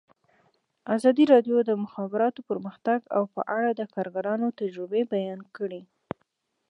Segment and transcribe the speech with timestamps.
[0.95, 2.99] ازادي راډیو د د مخابراتو پرمختګ
[3.33, 5.81] په اړه د کارګرانو تجربې بیان کړي.